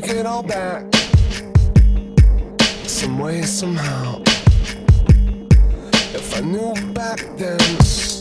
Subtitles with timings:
[0.00, 0.84] take it all back.
[2.86, 4.22] Some way, somehow.
[6.14, 8.15] If I knew back then.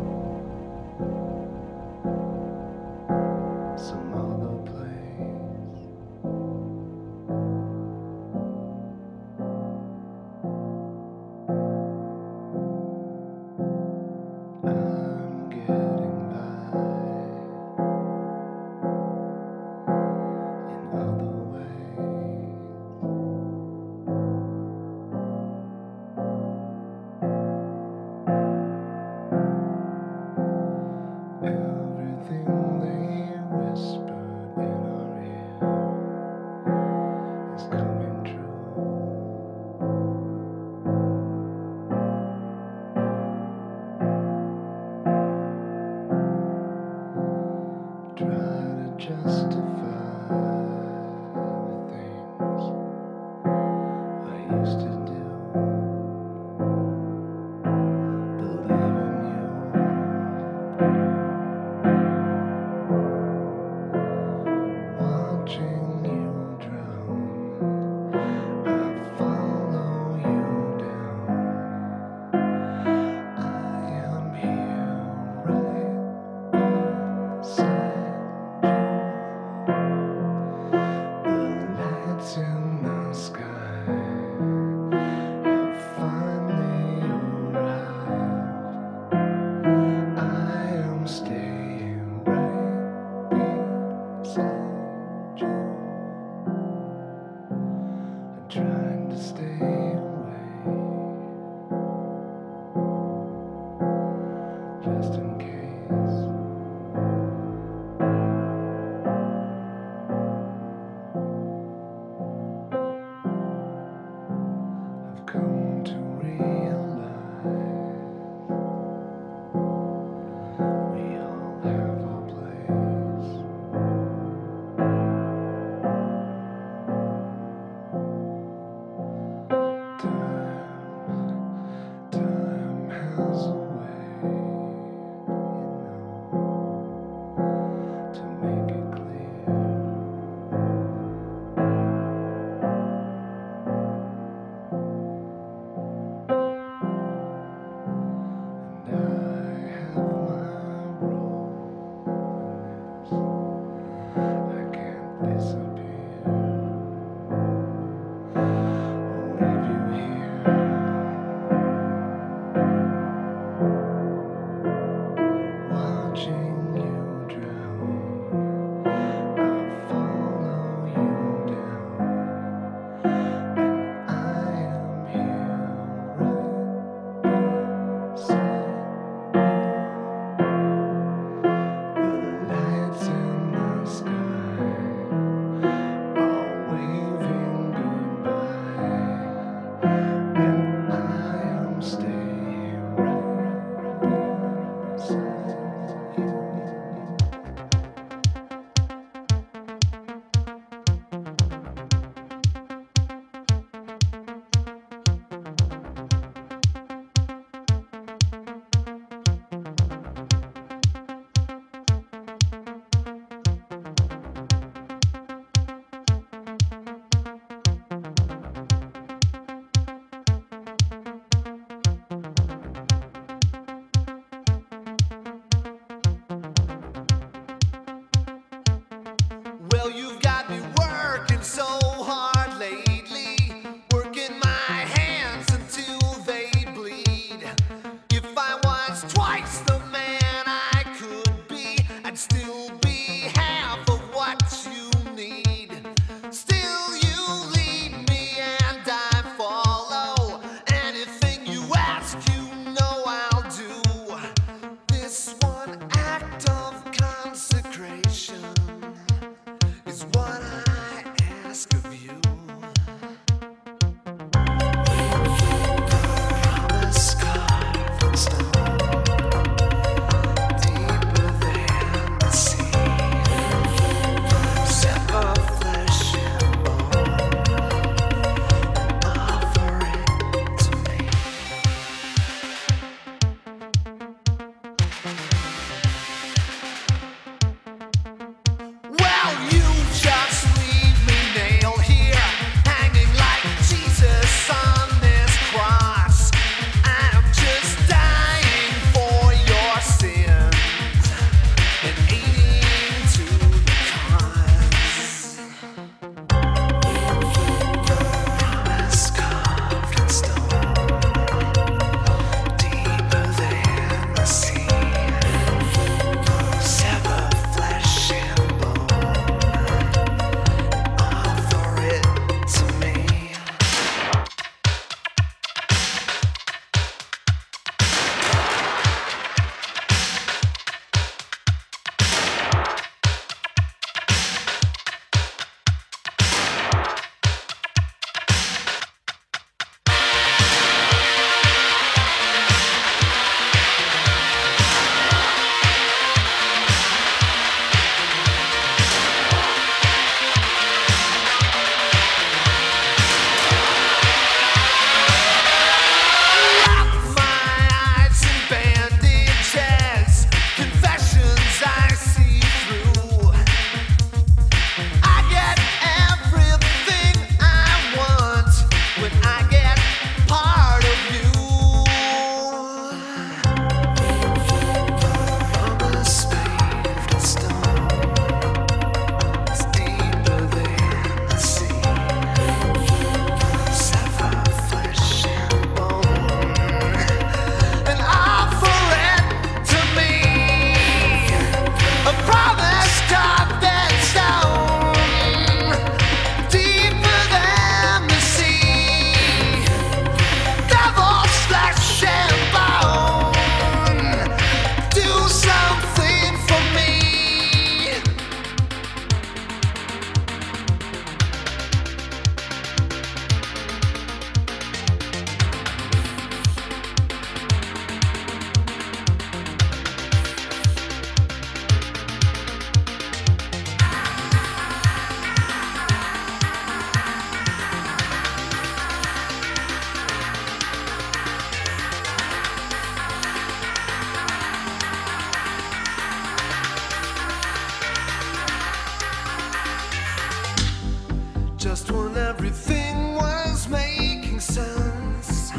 [441.68, 445.50] just when everything was making sense.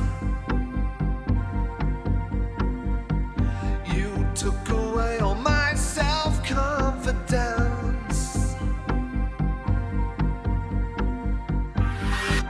[3.93, 8.55] You took away all my self confidence.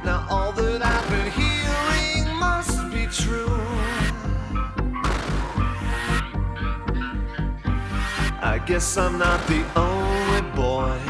[0.06, 3.60] Now, all that I've been hearing must be true.
[8.54, 11.07] I guess I'm not the only boy.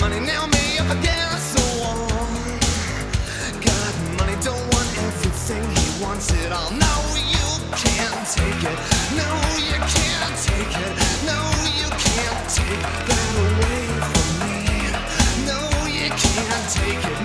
[0.00, 0.56] money now me
[4.18, 6.70] money don't want everything he wants it all.
[6.70, 6.94] No
[7.34, 7.48] you
[7.82, 8.78] can't take it.
[9.20, 9.28] No
[9.68, 10.92] you can't take it.
[11.30, 11.38] No
[11.80, 14.56] you can't take that away from me.
[15.46, 17.15] No you can't take it.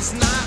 [0.00, 0.39] It's not.